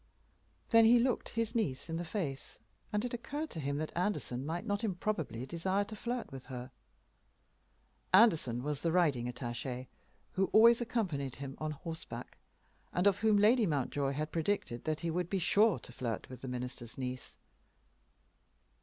Then 0.71 0.85
he 0.85 0.97
looked 0.97 1.29
his 1.29 1.53
niece 1.53 1.87
in 1.87 1.97
the 1.97 2.03
face, 2.03 2.57
and 2.91 3.05
it 3.05 3.13
occurred 3.13 3.51
to 3.51 3.59
him 3.59 3.77
that 3.77 3.95
Anderson 3.95 4.43
might 4.43 4.65
not 4.65 4.83
improbably 4.83 5.45
desire 5.45 5.83
to 5.83 5.95
flirt 5.95 6.31
with 6.31 6.45
her. 6.45 6.71
Anderson 8.11 8.63
was 8.63 8.81
the 8.81 8.91
riding 8.91 9.31
attaché, 9.31 9.85
who 10.31 10.45
always 10.53 10.81
accompanied 10.81 11.35
him 11.35 11.53
on 11.59 11.69
horseback, 11.69 12.39
and 12.91 13.05
of 13.05 13.19
whom 13.19 13.37
Lady 13.37 13.67
Mountjoy 13.67 14.13
had 14.13 14.31
predicted 14.31 14.85
that 14.85 15.01
he 15.01 15.11
would 15.11 15.29
be 15.29 15.37
sure 15.37 15.77
to 15.77 15.91
flirt 15.91 16.27
with 16.29 16.41
the 16.41 16.47
minister's 16.47 16.97
niece. 16.97 17.37